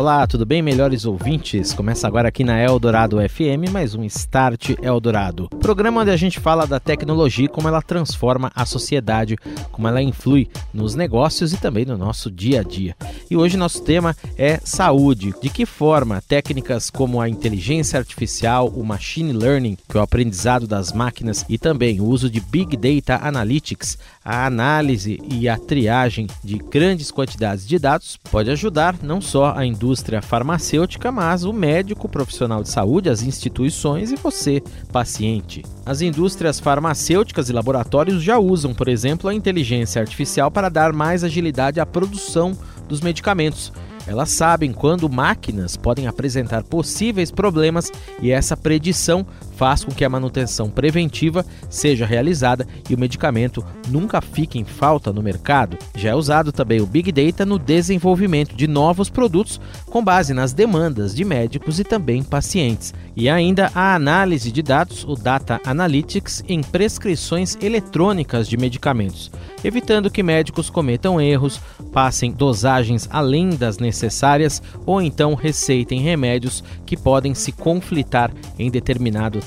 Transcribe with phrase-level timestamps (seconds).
[0.00, 1.74] Olá, tudo bem, melhores ouvintes?
[1.74, 5.50] Começa agora aqui na Eldorado FM mais um Start Eldorado.
[5.60, 9.36] Programa onde a gente fala da tecnologia e como ela transforma a sociedade,
[9.70, 12.96] como ela influi nos negócios e também no nosso dia a dia.
[13.30, 15.34] E hoje nosso tema é saúde.
[15.42, 20.66] De que forma técnicas como a inteligência artificial, o machine learning, que é o aprendizado
[20.66, 26.26] das máquinas e também o uso de big data analytics, a análise e a triagem
[26.42, 31.52] de grandes quantidades de dados pode ajudar não só a indústria indústria farmacêutica, mas o
[31.52, 34.62] médico, profissional de saúde, as instituições e você,
[34.92, 35.64] paciente.
[35.84, 41.24] As indústrias farmacêuticas e laboratórios já usam, por exemplo, a inteligência artificial para dar mais
[41.24, 42.56] agilidade à produção
[42.88, 43.72] dos medicamentos
[44.06, 49.26] elas sabem quando máquinas podem apresentar possíveis problemas e essa predição
[49.60, 55.12] faz com que a manutenção preventiva seja realizada e o medicamento nunca fique em falta
[55.12, 55.76] no mercado.
[55.94, 60.54] Já é usado também o Big Data no desenvolvimento de novos produtos com base nas
[60.54, 62.94] demandas de médicos e também pacientes.
[63.14, 69.30] E ainda a análise de dados, o Data Analytics, em prescrições eletrônicas de medicamentos,
[69.62, 71.60] evitando que médicos cometam erros,
[71.92, 79.38] passem dosagens além das necessárias ou então receitem remédios que podem se conflitar em determinado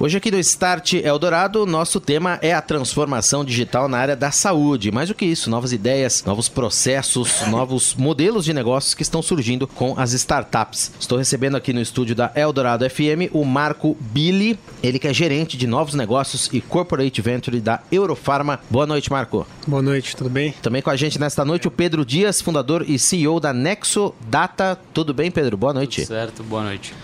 [0.00, 4.90] Hoje aqui do Start Eldorado, nosso tema é a transformação digital na área da saúde.
[4.90, 9.66] Mais do que isso, novas ideias, novos processos, novos modelos de negócios que estão surgindo
[9.68, 10.92] com as startups.
[10.98, 15.58] Estou recebendo aqui no estúdio da Eldorado FM o Marco Billy, ele que é gerente
[15.58, 18.60] de novos negócios e corporate venture da Eurofarma.
[18.70, 19.46] Boa noite, Marco.
[19.66, 20.52] Boa noite, tudo bem?
[20.62, 24.80] Também com a gente nesta noite o Pedro Dias, fundador e CEO da Nexo Data.
[24.94, 25.58] Tudo bem, Pedro?
[25.58, 26.00] Boa noite.
[26.00, 26.94] Tudo certo, boa noite.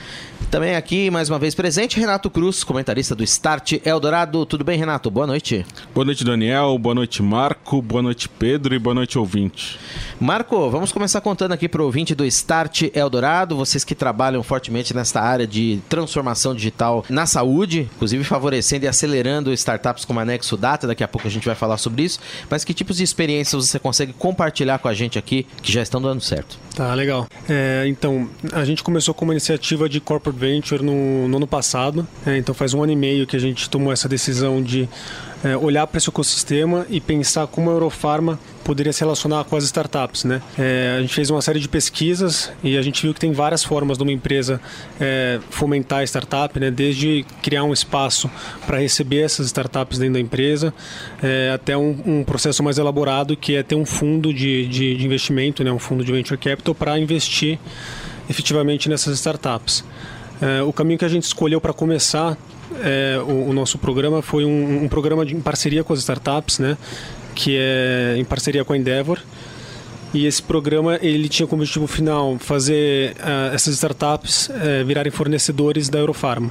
[0.50, 4.46] Também aqui, mais uma vez presente, Renato Cruz, comentarista do Start Eldorado.
[4.46, 5.10] Tudo bem, Renato?
[5.10, 5.66] Boa noite.
[5.92, 6.78] Boa noite, Daniel.
[6.78, 7.82] Boa noite, Marco.
[7.82, 8.72] Boa noite, Pedro.
[8.72, 9.80] E boa noite, ouvinte.
[10.20, 14.94] Marco, vamos começar contando aqui para o ouvinte do Start Eldorado, vocês que trabalham fortemente
[14.94, 20.56] nesta área de transformação digital na saúde, inclusive favorecendo e acelerando startups como a Nexo
[20.56, 23.66] Data, daqui a pouco a gente vai falar sobre isso, mas que tipos de experiências
[23.66, 26.67] você consegue compartilhar com a gente aqui que já estão dando certo?
[26.78, 27.26] Tá, legal.
[27.48, 32.06] É, então, a gente começou com uma iniciativa de corporate venture no, no ano passado.
[32.24, 34.88] É, então faz um ano e meio que a gente tomou essa decisão de
[35.44, 39.64] é, olhar para esse ecossistema e pensar como a Eurofarma poderia se relacionar com as
[39.64, 40.24] startups.
[40.24, 40.42] Né?
[40.58, 43.64] É, a gente fez uma série de pesquisas e a gente viu que tem várias
[43.64, 44.60] formas de uma empresa
[45.00, 46.70] é, fomentar a startup, né?
[46.70, 48.30] desde criar um espaço
[48.66, 50.74] para receber essas startups dentro da empresa,
[51.22, 55.06] é, até um, um, processo mais elaborado que é ter um fundo de, de, de
[55.06, 55.72] investimento, né?
[55.72, 57.58] um fundo de venture capital para investir
[58.28, 59.84] efetivamente nessas startups.
[60.40, 62.36] É, o caminho que a gente escolheu para começar
[62.82, 66.58] é, o, o, nosso programa foi um, um, programa de, em parceria com as startups,
[66.58, 66.76] né?
[67.34, 69.18] Que é em parceria com a Endeavor.
[70.12, 75.88] E esse programa ele tinha como objetivo final fazer uh, essas startups uh, virarem fornecedores
[75.88, 76.50] da Eurofarma.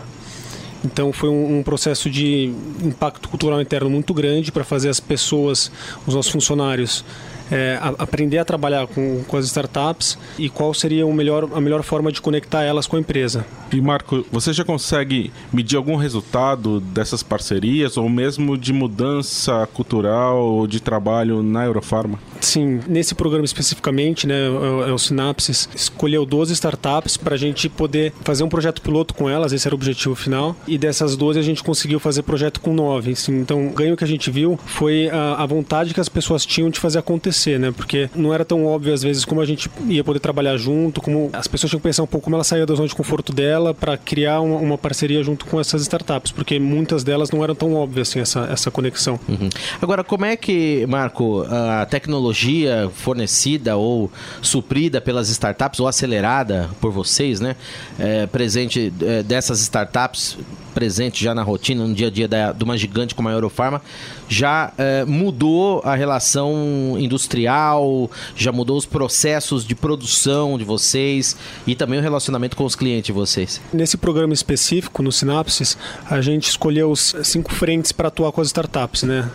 [0.85, 2.53] Então foi um, um, processo de
[2.83, 5.71] impacto cultural interno muito grande para fazer as pessoas,
[6.05, 7.03] os nossos funcionários,
[7.51, 11.61] é, a, aprender a trabalhar com, com as startups e qual seria o melhor, a
[11.61, 13.45] melhor forma de conectar elas com a empresa.
[13.71, 20.37] E Marco, você já consegue medir algum resultado dessas parcerias ou mesmo de mudança cultural
[20.37, 22.19] ou de trabalho na Eurofarma?
[22.39, 27.67] Sim, nesse programa especificamente, né, é, é o Synapses, escolheu 12 startups para a gente
[27.69, 31.39] poder fazer um projeto piloto com elas, esse era o objetivo final, e dessas 12
[31.39, 33.11] a gente conseguiu fazer projeto com 9.
[33.11, 36.45] Assim, então, o ganho que a gente viu foi a, a vontade que as pessoas
[36.45, 39.69] tinham de fazer acontecer, né, porque não era tão óbvio às vezes como a gente
[39.87, 42.65] ia poder trabalhar junto, como as pessoas tinham que pensar um pouco como ela saía
[42.65, 46.59] da zona de conforto dela para criar uma, uma, parceria junto com essas startups, porque
[46.59, 49.19] muitas delas não eram tão óbvias assim, essa, essa conexão.
[49.27, 49.49] Uhum.
[49.81, 56.69] Agora, como é que, Marco, a tecnologia tecnologia fornecida ou suprida pelas startups ou acelerada
[56.81, 57.55] por vocês, né?
[57.97, 60.37] É, presente é, dessas startups
[60.77, 63.81] presente já na rotina, no dia a dia da, de uma gigante como a Eurofarma,
[64.29, 71.35] já é, mudou a relação industrial, já mudou os processos de produção de vocês
[71.65, 73.59] e também o relacionamento com os clientes de vocês?
[73.73, 75.75] Nesse programa específico, no Sinapses,
[76.07, 79.27] a gente escolheu os cinco frentes para atuar com as startups, né?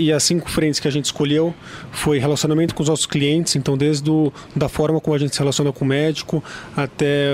[0.00, 1.54] E as cinco frentes que a gente escolheu
[1.92, 5.38] foi relacionamento com os nossos clientes, então desde do, da forma como a gente se
[5.38, 6.42] relaciona com o médico
[6.76, 7.28] até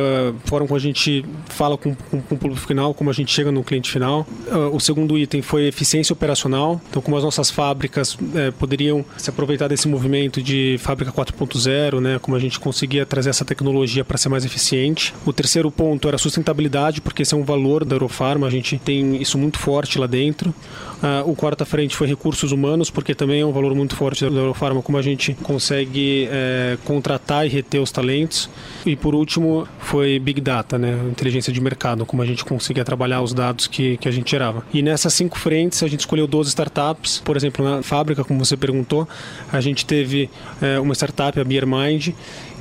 [0.45, 3.38] a forma como a gente fala com, com, com o público final, como a gente
[3.39, 4.27] chega no cliente final.
[4.49, 9.31] Uh, o segundo item foi eficiência operacional, então como as nossas fábricas é, poderiam se
[9.31, 14.19] aproveitar desse movimento de fábrica 4.0, né, como a gente conseguia trazer essa tecnologia para
[14.19, 15.15] ser mais eficiente.
[15.25, 19.23] O terceiro ponto era sustentabilidade, porque esse é um valor da Eurofarma, a gente tem
[19.23, 20.53] isso muito forte lá dentro.
[20.99, 24.37] Uh, o quarta frente foi recursos humanos, porque também é um valor muito forte da
[24.37, 28.51] Eurofarma, como a gente consegue é, contratar e reter os talentos.
[28.85, 30.99] E por último foi Big Data, né?
[31.09, 34.65] inteligência de mercado, como a gente conseguia trabalhar os dados que, que a gente gerava.
[34.73, 37.23] E nessas cinco frentes a gente escolheu 12 startups.
[37.25, 39.09] Por exemplo, na fábrica, como você perguntou,
[39.53, 40.29] a gente teve
[40.61, 42.13] é, uma startup, a BeerMind,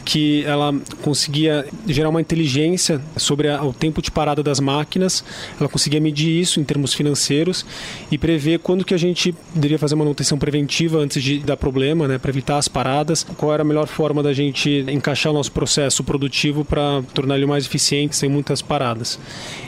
[0.07, 5.21] que ela conseguia gerar uma inteligência sobre a, o tempo de parada das máquinas,
[5.59, 7.65] ela conseguia medir isso em termos financeiros
[8.09, 12.17] e prever quando que a gente deveria fazer manutenção preventiva antes de dar problema, né,
[12.17, 16.01] para evitar as paradas, qual era a melhor forma da gente encaixar o nosso processo
[16.05, 19.19] produtivo para tornar ele mais eficiente sem muitas paradas.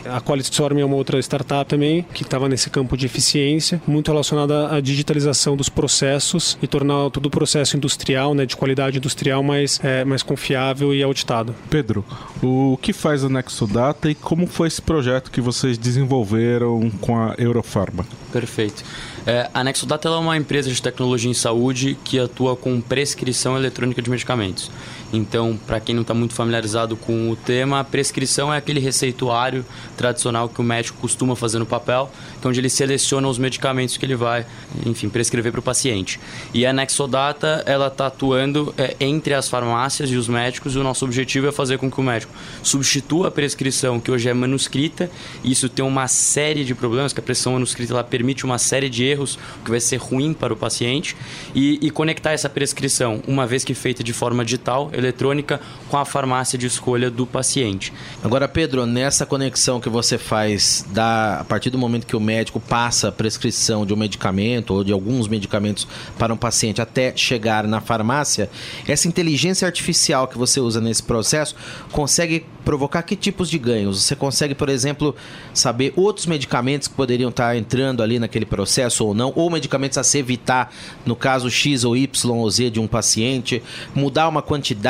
[0.05, 4.09] A Quality Storm é uma outra startup também que estava nesse campo de eficiência, muito
[4.09, 9.43] relacionada à digitalização dos processos e tornar todo o processo industrial, né, de qualidade industrial
[9.43, 11.55] mais, é, mais confiável e auditado.
[11.71, 12.05] Pedro,
[12.43, 17.33] o que faz a Nexodata e como foi esse projeto que vocês desenvolveram com a
[17.35, 18.05] Eurofarma?
[18.31, 18.83] Perfeito.
[19.25, 24.03] É, a Nexodata é uma empresa de tecnologia em saúde que atua com prescrição eletrônica
[24.03, 24.69] de medicamentos.
[25.11, 29.65] Então, para quem não está muito familiarizado com o tema, a prescrição é aquele receituário
[29.97, 34.05] tradicional que o médico costuma fazer no papel, então onde ele seleciona os medicamentos que
[34.05, 34.45] ele vai,
[34.85, 36.19] enfim, prescrever para o paciente.
[36.53, 40.83] E a Nexodata, ela está atuando é, entre as farmácias e os médicos, e o
[40.83, 42.31] nosso objetivo é fazer com que o médico
[42.61, 45.09] substitua a prescrição que hoje é manuscrita,
[45.43, 48.89] e isso tem uma série de problemas, que a prescrição manuscrita ela permite uma série
[48.89, 51.15] de erros, o que vai ser ruim para o paciente,
[51.55, 55.59] e, e conectar essa prescrição, uma vez que feita de forma digital, eletrônica
[55.89, 57.91] com a farmácia de escolha do paciente.
[58.23, 62.59] Agora, Pedro, nessa conexão que você faz da, a partir do momento que o médico
[62.59, 65.87] passa a prescrição de um medicamento ou de alguns medicamentos
[66.17, 68.49] para um paciente até chegar na farmácia,
[68.87, 71.55] essa inteligência artificial que você usa nesse processo
[71.91, 74.03] consegue provocar que tipos de ganhos?
[74.03, 75.15] Você consegue, por exemplo,
[75.53, 80.03] saber outros medicamentos que poderiam estar entrando ali naquele processo ou não, ou medicamentos a
[80.03, 80.71] se evitar,
[81.05, 83.63] no caso X ou Y ou Z de um paciente,
[83.95, 84.88] mudar uma quantidade,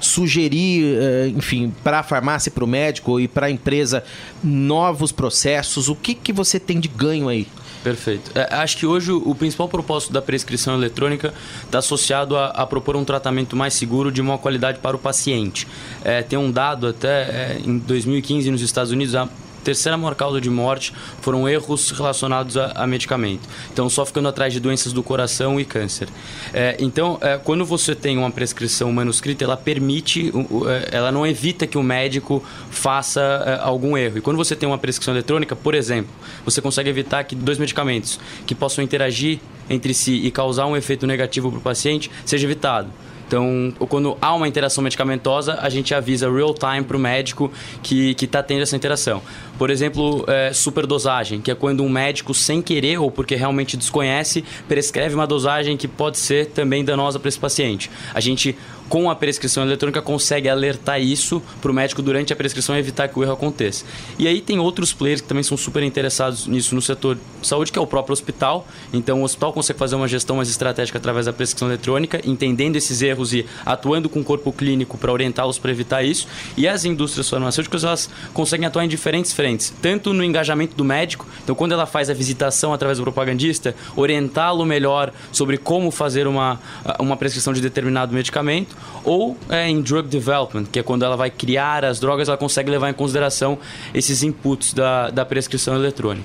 [0.00, 4.04] sugerir, eh, enfim, para a farmácia, para o médico e para a empresa
[4.42, 5.88] novos processos.
[5.88, 7.46] O que, que você tem de ganho aí?
[7.84, 8.30] Perfeito.
[8.34, 12.96] É, acho que hoje o principal propósito da prescrição eletrônica está associado a, a, propor
[12.96, 15.68] um tratamento mais seguro de uma qualidade para o paciente.
[16.02, 19.28] É, tem um dado até é, em 2015 nos Estados Unidos, a
[19.64, 23.48] terceira maior causa de morte foram erros relacionados a, a medicamento.
[23.72, 26.08] Então, só ficando atrás de doenças do coração e câncer.
[26.52, 30.30] É, então, é, quando você tem uma prescrição manuscrita, ela permite,
[30.68, 34.18] é, ela não evita que o médico faça é, algum erro.
[34.18, 36.12] E quando você tem uma prescrição eletrônica, por exemplo,
[36.44, 41.06] você consegue evitar que dois medicamentos que possam interagir entre si e causar um efeito
[41.06, 42.88] negativo para o paciente seja evitado.
[43.34, 47.50] Então, quando há uma interação medicamentosa, a gente avisa real time para o médico
[47.82, 49.20] que está tendo essa interação.
[49.58, 54.44] Por exemplo, é, superdosagem, que é quando um médico, sem querer ou porque realmente desconhece,
[54.68, 57.90] prescreve uma dosagem que pode ser também danosa para esse paciente.
[58.14, 58.56] A gente,
[58.88, 63.08] com a prescrição eletrônica, consegue alertar isso para o médico durante a prescrição e evitar
[63.08, 63.84] que o erro aconteça.
[64.18, 67.72] E aí tem outros players que também são super interessados nisso no setor de saúde,
[67.72, 68.66] que é o próprio hospital.
[68.92, 73.02] Então, o hospital consegue fazer uma gestão mais estratégica através da prescrição eletrônica, entendendo esses
[73.02, 76.26] erros e atuando com o corpo clínico para orientá-los para evitar isso.
[76.56, 81.26] E as indústrias farmacêuticas, elas conseguem atuar em diferentes frentes tanto no engajamento do médico,
[81.42, 86.60] então quando ela faz a visitação através do propagandista, orientá-lo melhor sobre como fazer uma,
[86.98, 88.73] uma prescrição de determinado medicamento,
[89.04, 92.70] ou é, em drug development, que é quando ela vai criar as drogas, ela consegue
[92.70, 93.58] levar em consideração
[93.92, 96.24] esses inputs da, da prescrição eletrônica.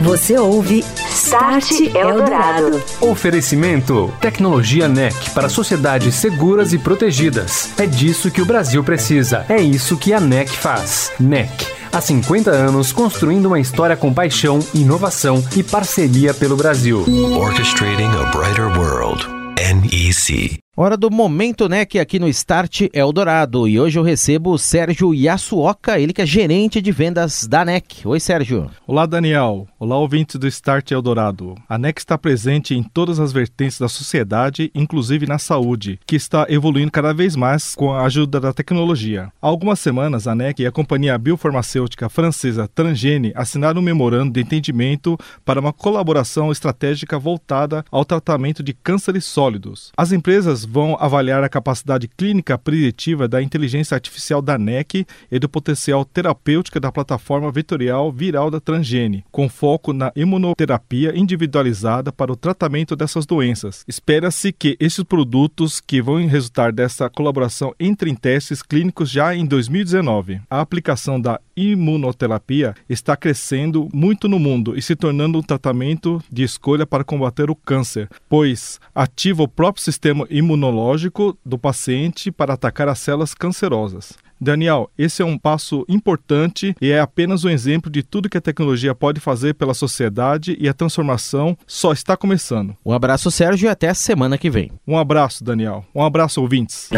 [0.00, 2.82] Você ouve Start Eldorado.
[3.00, 7.70] Oferecimento: Tecnologia NEC para sociedades seguras e protegidas.
[7.78, 9.46] É disso que o Brasil precisa.
[9.48, 11.12] É isso que a NEC faz.
[11.20, 17.04] NEC Há 50 anos construindo uma história com paixão, inovação e parceria pelo Brasil.
[17.36, 19.26] Orchestrating a Brighter World.
[19.58, 20.61] NEC.
[20.74, 23.68] Hora do Momento NEC aqui no Start Eldorado.
[23.68, 28.08] E hoje eu recebo o Sérgio Yasuoka, ele que é gerente de vendas da NEC.
[28.08, 28.70] Oi, Sérgio.
[28.86, 29.68] Olá, Daniel.
[29.78, 31.56] Olá, ouvintes do Start Eldorado.
[31.68, 36.46] A NEC está presente em todas as vertentes da sociedade, inclusive na saúde, que está
[36.48, 39.30] evoluindo cada vez mais com a ajuda da tecnologia.
[39.42, 44.40] Há algumas semanas, a NEC e a companhia biofarmacêutica francesa Transgene assinaram um memorando de
[44.40, 49.92] entendimento para uma colaboração estratégica voltada ao tratamento de cânceres sólidos.
[49.94, 55.48] As empresas vão avaliar a capacidade clínica preditiva da inteligência artificial da NEC e do
[55.48, 62.36] potencial terapêutico da plataforma vetorial viral da Transgene, com foco na imunoterapia individualizada para o
[62.36, 63.84] tratamento dessas doenças.
[63.88, 69.46] Espera-se que esses produtos que vão resultar dessa colaboração entrem em testes clínicos já em
[69.46, 70.40] 2019.
[70.48, 76.42] A aplicação da imunoterapia está crescendo muito no mundo e se tornando um tratamento de
[76.42, 82.88] escolha para combater o câncer, pois ativa o próprio sistema imunológico do paciente para atacar
[82.88, 84.16] as células cancerosas.
[84.42, 88.40] Daniel, esse é um passo importante e é apenas um exemplo de tudo que a
[88.40, 92.74] tecnologia pode fazer pela sociedade e a transformação só está começando.
[92.84, 94.72] Um abraço, Sérgio, e até a semana que vem.
[94.84, 95.84] Um abraço, Daniel.
[95.94, 96.90] Um abraço, ouvintes.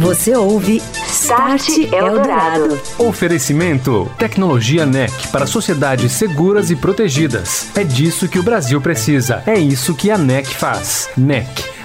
[0.00, 2.78] Você ouve Start Eldorado.
[2.98, 7.70] Oferecimento: Tecnologia NEC para sociedades seguras e protegidas.
[7.74, 9.42] É disso que o Brasil precisa.
[9.46, 11.08] É isso que a NEC faz.
[11.16, 11.71] NEC.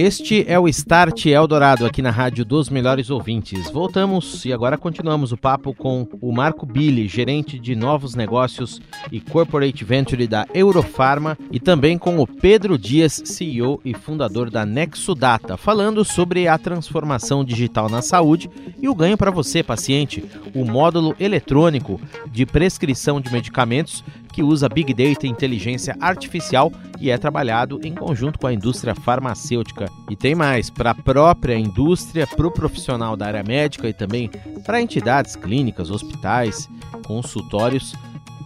[0.00, 3.68] Este é o Start Eldorado aqui na Rádio dos Melhores Ouvintes.
[3.68, 9.20] Voltamos e agora continuamos o papo com o Marco Billy, gerente de novos negócios e
[9.20, 15.16] corporate venture da Eurofarma, e também com o Pedro Dias, CEO e fundador da Nexo
[15.16, 18.48] Data, falando sobre a transformação digital na saúde
[18.80, 20.24] e o ganho para você, paciente,
[20.54, 22.00] o módulo eletrônico
[22.30, 24.04] de prescrição de medicamentos
[24.38, 28.94] que usa Big Data e inteligência artificial e é trabalhado em conjunto com a indústria
[28.94, 29.90] farmacêutica.
[30.08, 34.30] E tem mais, para a própria indústria, para o profissional da área médica e também
[34.64, 36.70] para entidades clínicas, hospitais,
[37.04, 37.96] consultórios,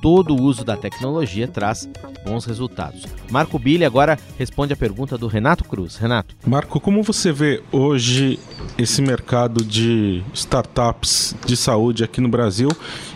[0.03, 1.89] todo o uso da tecnologia traz
[2.27, 3.07] bons resultados.
[3.31, 5.97] Marco Billy agora responde a pergunta do Renato Cruz.
[5.97, 6.35] Renato.
[6.45, 8.39] Marco, como você vê hoje
[8.77, 12.69] esse mercado de startups de saúde aqui no Brasil?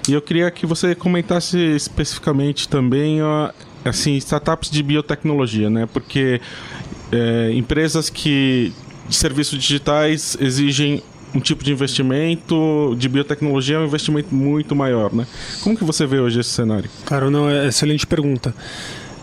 [0.08, 3.18] E eu queria que você comentasse especificamente também
[3.84, 5.86] assim startups de biotecnologia, né?
[5.92, 6.40] Porque
[7.10, 8.72] é, empresas que
[9.10, 11.02] serviços digitais exigem
[11.36, 15.26] um tipo de investimento de biotecnologia é um investimento muito maior, né?
[15.62, 16.88] Como que você vê hoje esse cenário?
[17.04, 18.54] Cara, não, é excelente pergunta.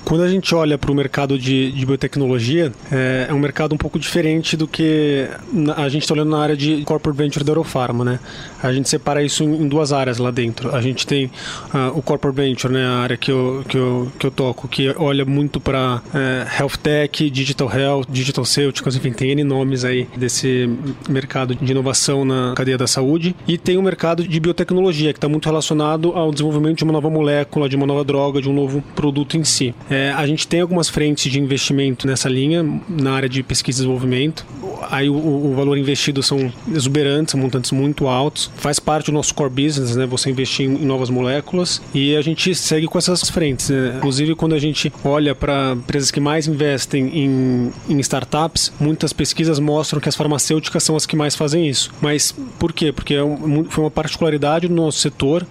[0.06, 3.78] Quando a gente olha para o mercado de, de biotecnologia, é, é, um mercado um
[3.78, 5.28] pouco diferente do que
[5.76, 8.20] a gente está olhando na área de corporate venture da Eurofarma, né?
[8.62, 10.76] A gente separa isso em, duas áreas lá dentro.
[10.76, 12.86] A gente tem uh, o corporate venture, né?
[12.86, 16.78] A área que eu, que eu, que eu toco, que olha muito para é, health
[16.82, 20.70] tech, digital health, digital ceuticals, enfim, tem N nomes aí desse
[21.10, 23.36] mercado de inovação na cadeia da saúde.
[23.48, 27.10] E tem o mercado de biotecnologia, que está muito relacionado ao desenvolvimento de uma nova
[27.10, 29.74] molécula, de uma nova droga, de um novo produto em si.
[29.94, 33.82] É, a gente tem algumas frentes de investimento nessa linha, na área de pesquisa e
[33.82, 34.44] desenvolvimento.
[34.90, 38.50] Aí o, o valor investido são exuberantes, montantes muito altos.
[38.58, 40.08] Faz parte do nosso core business, né?
[40.08, 43.70] Você investir em, em novas moléculas e a gente segue com essas frentes.
[43.70, 43.94] Né?
[43.98, 49.60] Inclusive, quando a gente olha para empresas que mais investem em, em startups, muitas pesquisas
[49.60, 51.92] mostram que as farmacêuticas são as que mais fazem isso.
[52.02, 52.92] Mas por quê?
[52.92, 55.46] Porque é um, foi uma particularidade do nosso setor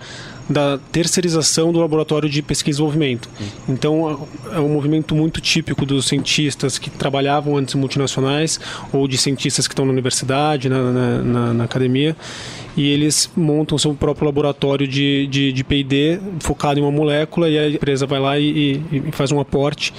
[0.48, 3.28] da terceirização do laboratório de pesquisa e desenvolvimento.
[3.68, 8.60] Então, é um movimento muito típico dos cientistas que trabalhavam antes em multinacionais
[8.92, 12.16] ou de cientistas que estão na universidade, na, na, na, na academia,
[12.76, 17.58] e eles montam seu próprio laboratório de, de, de P&D focado em uma molécula e
[17.58, 19.92] a empresa vai lá e, e, e faz um aporte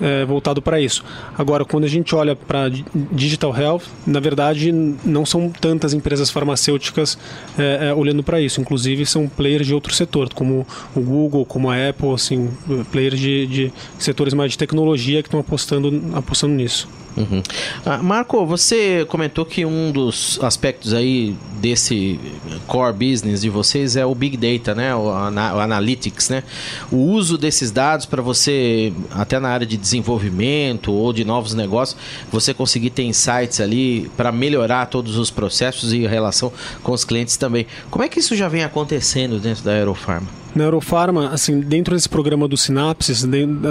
[0.00, 1.04] é, voltado para isso.
[1.36, 2.70] Agora, quando a gente olha para
[3.12, 7.18] digital health, na verdade, não são tantas empresas farmacêuticas
[7.58, 8.60] é, é, olhando para isso.
[8.60, 12.50] Inclusive, são players de outro setor, como o Google, como a Apple, assim,
[12.90, 16.88] players de, de setores mais de tecnologia que estão apostando, apostando nisso.
[17.16, 17.42] Uhum.
[17.84, 22.18] Ah, Marco, você comentou que um dos aspectos aí desse
[22.66, 24.94] core business de vocês é o Big Data, né?
[24.94, 26.44] O, o Analytics, né?
[26.92, 31.98] O uso desses dados para você, até na área de desenvolvimento ou de novos negócios,
[32.30, 37.36] você conseguir ter insights ali para melhorar todos os processos e relação com os clientes
[37.36, 37.66] também.
[37.90, 40.28] Como é que isso já vem acontecendo dentro da Aerofarma?
[40.54, 43.24] Na Eurofarma, assim, dentro desse programa do Sinapses,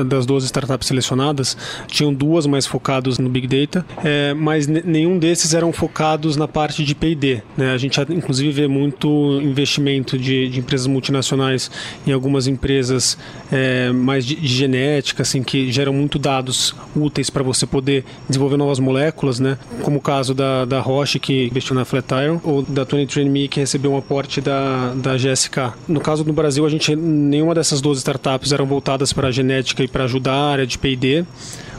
[0.05, 1.57] das duas startups selecionadas,
[1.87, 6.83] tinham duas mais focadas no Big Data, é, mas nenhum desses eram focados na parte
[6.83, 7.41] de P&D.
[7.57, 7.71] Né?
[7.71, 11.69] A gente, inclusive, vê muito investimento de, de empresas multinacionais
[12.05, 13.17] em algumas empresas
[13.51, 18.57] é, mais de, de, genética, assim, que geram muito dados úteis para você poder desenvolver
[18.57, 19.57] novas moléculas, né?
[19.81, 23.91] como o caso da, da Roche, que investiu na Flatiron, ou da 23andMe, que recebeu
[23.93, 25.73] um aporte da, da GSK.
[25.87, 29.83] No caso do Brasil, a gente nenhuma dessas duas startups eram voltadas para a genética
[29.83, 31.25] e para ajudar a área de P&D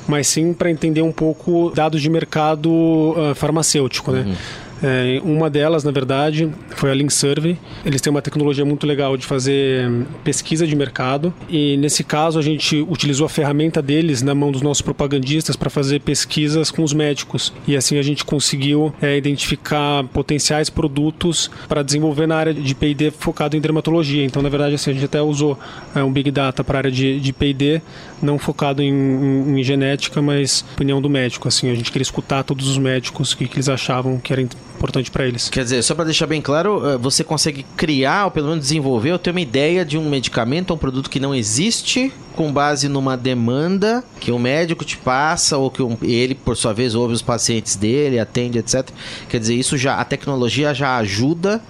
[0.09, 4.23] mas sim para entender um pouco dados de mercado uh, farmacêutico, né?
[4.27, 4.35] Uhum.
[4.83, 7.59] É, uma delas, na verdade, foi a Link Survey.
[7.85, 12.39] Eles têm uma tecnologia muito legal de fazer hum, pesquisa de mercado e nesse caso
[12.39, 16.83] a gente utilizou a ferramenta deles na mão dos nossos propagandistas para fazer pesquisas com
[16.83, 22.55] os médicos e assim a gente conseguiu é, identificar potenciais produtos para desenvolver na área
[22.55, 24.25] de P&D focado em dermatologia.
[24.25, 25.59] Então, na verdade, assim, a gente até usou
[25.95, 27.81] é, um Big Data para a área de, de P&D,
[28.23, 31.49] não focado em, em, em, genética, mas opinião do médico.
[31.49, 34.43] Assim, a gente queria escutar todos os médicos o que, que eles achavam que era
[34.43, 35.49] importante para eles.
[35.49, 39.13] Quer dizer, só para deixar bem claro, eh, você consegue criar ou pelo menos desenvolver
[39.13, 43.17] ou ter uma ideia de um medicamento, um produto que não existe, com base numa
[43.17, 47.75] demanda que o médico te passa ou que ele, por sua vez, ouve os pacientes
[47.75, 48.89] dele, atende, etc.
[49.29, 51.61] Quer dizer, isso já a tecnologia já ajuda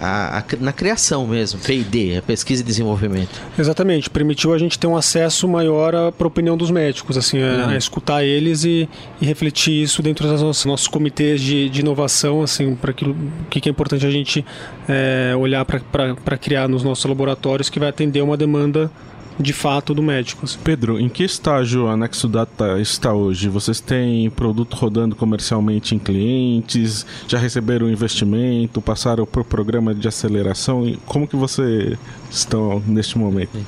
[0.00, 3.40] a, a, na criação mesmo, P&D, a pesquisa e desenvolvimento.
[3.58, 7.64] Exatamente, permitiu a gente ter um acesso maior para a opinião dos médicos, assim, a,
[7.64, 7.76] a uhum.
[7.76, 8.88] escutar eles e,
[9.20, 13.16] e, refletir isso dentro dos nossos, nossos comitês de, de inovação, assim, para aquilo
[13.50, 14.44] que, que é importante a gente
[14.88, 18.90] é, olhar para criar nos nossos laboratórios que vai atender uma demanda
[19.38, 20.44] de fato do médico.
[20.44, 20.58] Assim.
[20.62, 23.48] Pedro, em que estágio a Nexo Data está hoje?
[23.48, 27.06] Vocês têm produto rodando comercialmente em clientes?
[27.26, 28.80] Já receberam investimento?
[28.80, 30.96] Passaram por programa de aceleração?
[31.06, 31.98] Como que vocês
[32.30, 33.58] estão neste momento?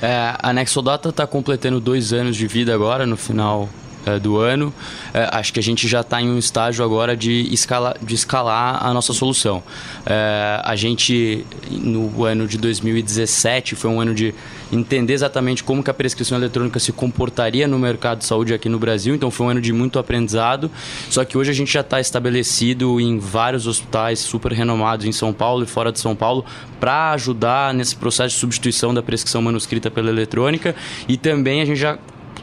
[0.00, 3.68] É, a Nexodata está completando dois anos de vida agora, no final
[4.06, 4.72] é, do ano.
[5.12, 8.84] É, acho que a gente já está em um estágio agora de, escala, de escalar
[8.84, 9.62] a nossa solução.
[10.06, 14.34] É, a gente, no ano de 2017, foi um ano de
[14.72, 18.78] entender exatamente como que a prescrição eletrônica se comportaria no mercado de saúde aqui no
[18.78, 19.14] Brasil.
[19.14, 20.70] Então foi um ano de muito aprendizado.
[21.10, 25.32] Só que hoje a gente já está estabelecido em vários hospitais super renomados em São
[25.32, 26.44] Paulo e fora de São Paulo
[26.80, 30.74] para ajudar nesse processo de substituição da prescrição manuscrita pela eletrônica.
[31.06, 31.98] E também a gente já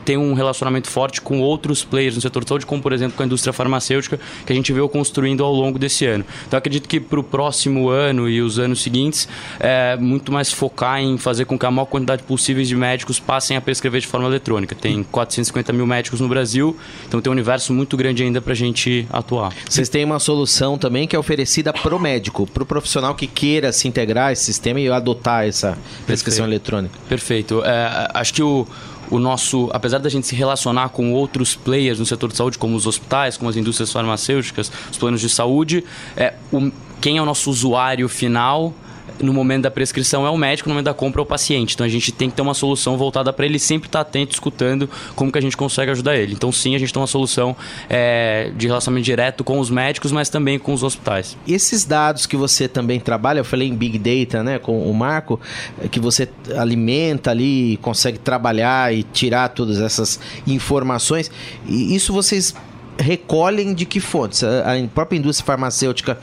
[0.10, 3.22] tem um relacionamento forte com outros players no setor de saúde, como por exemplo com
[3.22, 6.26] a indústria farmacêutica, que a gente veio construindo ao longo desse ano.
[6.48, 11.00] Então acredito que para o próximo ano e os anos seguintes, é muito mais focar
[11.00, 14.28] em fazer com que a maior quantidade possível de médicos passem a prescrever de forma
[14.28, 14.74] eletrônica.
[14.74, 16.76] Tem 450 mil médicos no Brasil,
[17.08, 19.54] então tem um universo muito grande ainda para a gente atuar.
[19.70, 23.28] Vocês têm uma solução também que é oferecida para o médico, para o profissional que
[23.28, 26.52] queira se integrar a esse sistema e adotar essa prescrição Perfeito.
[26.52, 27.00] eletrônica.
[27.08, 27.62] Perfeito.
[27.64, 28.66] É, acho que o
[29.10, 32.76] o nosso, apesar da gente se relacionar com outros players no setor de saúde, como
[32.76, 35.84] os hospitais, como as indústrias farmacêuticas, os planos de saúde,
[36.16, 38.74] é, o, quem é o nosso usuário final
[39.22, 41.76] no momento da prescrição é o médico, no momento da compra é o paciente.
[41.76, 44.34] Então a gente tem que ter uma solução voltada para ele sempre estar tá atento,
[44.34, 46.34] escutando como que a gente consegue ajudar ele.
[46.34, 47.56] Então sim, a gente tem uma solução
[47.90, 51.38] é, de relacionamento direto com os médicos, mas também com os hospitais.
[51.48, 55.40] Esses dados que você também trabalha, eu falei em Big Data, né, com o Marco,
[55.84, 56.28] é que você
[56.58, 61.32] alimenta ali, consegue trabalhar e tirar todas essas informações.
[61.68, 62.54] E isso vocês
[62.98, 64.44] recolhem de que fontes?
[64.44, 66.20] A própria indústria farmacêutica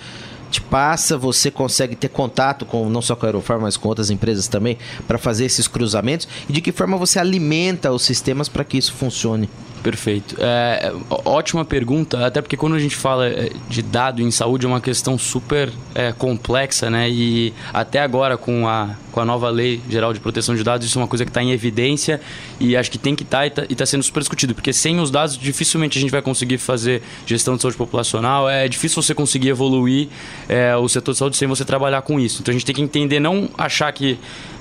[0.51, 4.11] te passa, você consegue ter contato com não só com a Aerofarm, mas com outras
[4.11, 8.65] empresas também para fazer esses cruzamentos e de que forma você alimenta os sistemas para
[8.65, 9.49] que isso funcione.
[9.87, 10.35] Perfeito.
[10.41, 14.69] É, ótima pergunta, até porque quando a gente fala é, de dado em saúde é
[14.69, 17.09] uma questão super é, complexa, né?
[17.09, 20.99] E até agora com a, com a nova lei geral de proteção de dados, isso
[20.99, 22.21] é uma coisa que está em evidência
[22.59, 24.99] e acho que tem que estar tá, e está tá sendo super discutido, porque sem
[24.99, 29.15] os dados dificilmente a gente vai conseguir fazer gestão de saúde populacional, é difícil você
[29.15, 30.09] conseguir evoluir
[30.49, 32.43] é, o setor de saúde sem você trabalhar com isso.
[32.43, 34.19] Então a gente tem que entender, não achar que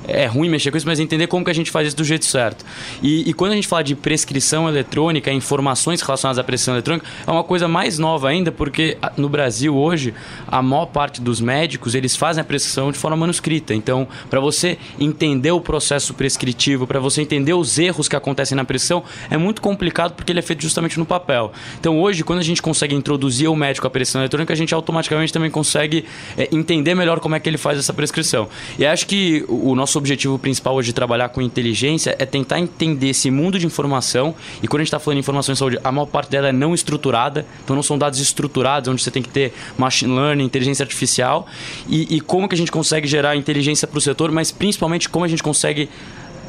[0.08, 2.26] é ruim mexer com isso, mas entender como que a gente faz isso do jeito
[2.26, 2.66] certo.
[3.02, 7.32] E, e, quando a gente fala de prescrição eletrônica, informações relacionadas à prescrição eletrônica, é
[7.32, 10.14] uma coisa mais nova ainda, porque no Brasil hoje,
[10.48, 13.74] a maior parte dos médicos, eles fazem a prescrição de forma manuscrita.
[13.74, 18.64] Então, para você entender o processo prescritivo, para você entender os erros que acontecem na
[18.64, 21.52] prescrição, é muito complicado porque ele é feito justamente no papel.
[21.80, 25.34] Então, hoje, quando a gente consegue introduzir o médico à prescrição eletrônica, a gente automaticamente
[25.34, 26.06] também consegue
[26.38, 28.48] é, entender melhor como é que ele faz essa prescrição.
[28.78, 33.10] E acho que o nosso objetivo principal hoje de trabalhar com inteligência é tentar entender
[33.10, 34.34] esse mundo de informação.
[34.64, 36.48] E quando a gente está está falando de informação em saúde, a maior parte dela
[36.50, 40.44] é não estruturada, então não são dados estruturados, onde você tem que ter machine learning,
[40.44, 41.48] inteligência artificial,
[41.88, 45.26] e, e como que a gente consegue gerar inteligência para o setor, mas principalmente como
[45.26, 45.90] a gente consegue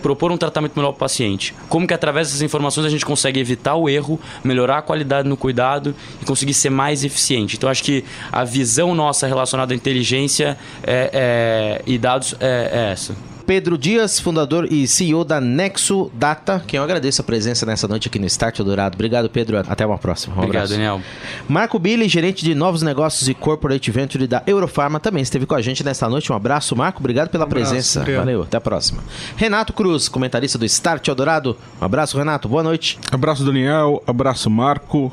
[0.03, 1.55] propor um tratamento melhor para o paciente.
[1.69, 5.37] Como que através dessas informações a gente consegue evitar o erro, melhorar a qualidade no
[5.37, 7.57] cuidado e conseguir ser mais eficiente.
[7.57, 12.93] Então acho que a visão nossa relacionada à inteligência é, é, e dados é, é
[12.93, 13.36] essa.
[13.47, 18.09] Pedro Dias, fundador e CEO da Nexo Data, quem eu agradeço a presença nessa noite
[18.09, 18.95] aqui no Start Dourado.
[18.97, 19.59] Obrigado, Pedro.
[19.59, 20.35] Até uma próxima.
[20.35, 20.73] Um Obrigado, abraço.
[20.75, 21.01] Daniel.
[21.49, 25.63] Marco Billy, gerente de novos negócios e corporate venture da Eurofarma, também esteve com a
[25.63, 26.33] gente nesta noite.
[26.33, 26.99] Um abraço, Marco.
[26.99, 28.01] Obrigado pela Um abraço, presença.
[28.01, 28.25] obrigado.
[28.25, 28.43] Valeu.
[28.43, 29.03] Até a próxima.
[29.37, 31.57] Renato Cruz, comentarista do Start Eldorado.
[31.81, 32.49] Um abraço, Renato.
[32.49, 32.99] Boa noite.
[33.13, 34.03] Abraço, Daniel.
[34.07, 35.13] Abraço, Marco.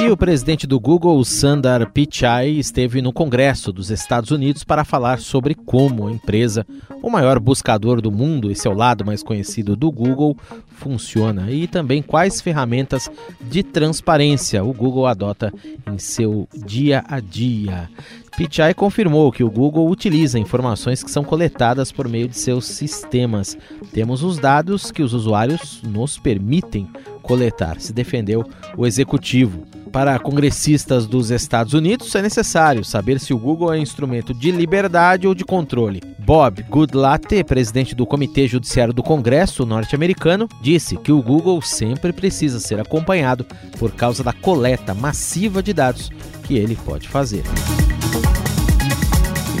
[0.00, 5.20] E o presidente do Google, Sundar Pichai, esteve no Congresso dos Estados Unidos para falar
[5.20, 6.66] sobre como a empresa,
[7.02, 10.36] o maior buscador do mundo, esse é o lado mais conhecido do Google,
[10.80, 15.52] funciona e também quais ferramentas de transparência o Google adota
[15.86, 17.88] em seu dia a dia.
[18.36, 23.58] Pichai confirmou que o Google utiliza informações que são coletadas por meio de seus sistemas.
[23.92, 26.88] Temos os dados que os usuários nos permitem
[27.22, 28.44] coletar, se defendeu
[28.76, 29.64] o executivo.
[29.92, 35.26] Para congressistas dos Estados Unidos, é necessário saber se o Google é instrumento de liberdade
[35.26, 36.00] ou de controle.
[36.24, 42.60] Bob Goodlatte, presidente do Comitê Judiciário do Congresso norte-americano, disse que o Google sempre precisa
[42.60, 43.44] ser acompanhado
[43.78, 46.10] por causa da coleta massiva de dados
[46.44, 47.42] que ele pode fazer.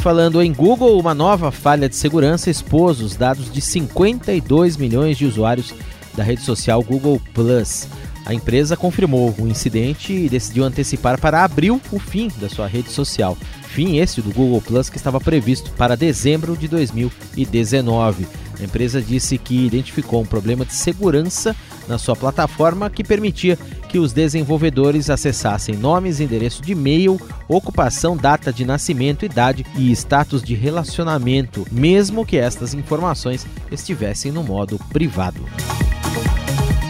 [0.02, 5.26] Falando em Google, uma nova falha de segurança expôs os dados de 52 milhões de
[5.26, 5.74] usuários
[6.14, 7.88] da rede social Google Plus.
[8.24, 12.90] A empresa confirmou o incidente e decidiu antecipar para abril o fim da sua rede
[12.90, 13.36] social.
[13.72, 18.26] Fim esse do Google Plus que estava previsto para dezembro de 2019.
[18.58, 21.54] A empresa disse que identificou um problema de segurança
[21.86, 23.56] na sua plataforma que permitia
[23.88, 30.42] que os desenvolvedores acessassem nomes, endereço de e-mail, ocupação, data de nascimento, idade e status
[30.42, 35.44] de relacionamento, mesmo que estas informações estivessem no modo privado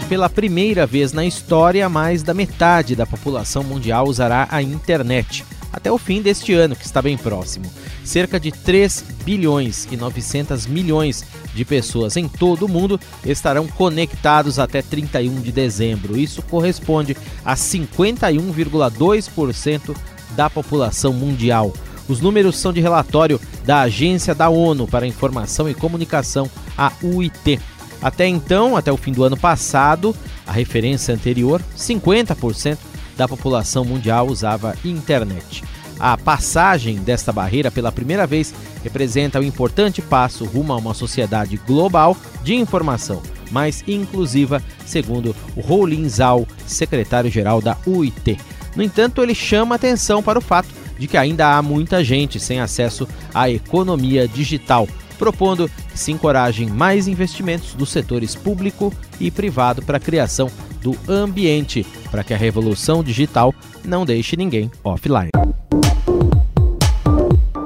[0.09, 5.45] pela primeira vez na história, mais da metade da população mundial usará a internet
[5.81, 7.64] até o fim deste ano, que está bem próximo.
[8.05, 14.59] Cerca de 3 bilhões e 900 milhões de pessoas em todo o mundo estarão conectados
[14.59, 16.19] até 31 de dezembro.
[16.19, 19.97] Isso corresponde a 51,2%
[20.37, 21.73] da população mundial.
[22.07, 27.59] Os números são de relatório da Agência da ONU para Informação e Comunicação, a UIT.
[28.03, 30.14] Até então, até o fim do ano passado,
[30.47, 32.77] a referência anterior, 50%
[33.16, 35.62] da população mundial usava internet.
[36.00, 41.58] A passagem desta barreira pela primeira vez representa um importante passo rumo a uma sociedade
[41.66, 48.38] global de informação mais inclusiva, segundo Rolin Zhao, secretário-geral da UIT.
[48.74, 52.60] No entanto, ele chama atenção para o fato de que ainda há muita gente sem
[52.60, 59.82] acesso à economia digital, propondo que se encorajem mais investimentos dos setores público e privado
[59.82, 65.30] para a criação do ambiente, para que a revolução digital não deixe ninguém offline.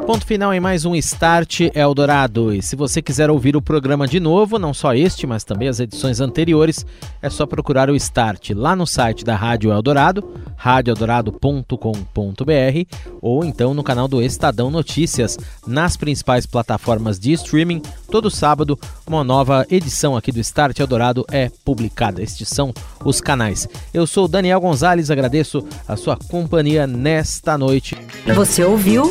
[0.06, 2.52] Ponto final em mais um Start Eldorado.
[2.52, 5.80] E se você quiser ouvir o programa de novo, não só este, mas também as
[5.80, 6.84] edições anteriores,
[7.22, 10.22] é só procurar o Start lá no site da Rádio Eldorado,
[10.56, 17.80] radioeldorado.com.br ou então no canal do Estadão Notícias, nas principais plataformas de streaming.
[18.10, 22.22] Todo sábado, uma nova edição aqui do Start Eldorado é publicada.
[22.22, 23.66] Estes são os canais.
[23.92, 27.96] Eu sou Daniel Gonzalez, agradeço a sua companhia nesta noite.
[28.34, 29.10] Você ouviu?